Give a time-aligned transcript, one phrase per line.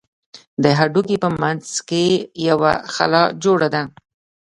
[0.63, 2.05] د هډوکي په منځ کښې
[2.49, 3.83] يوه خلا جوړه ده.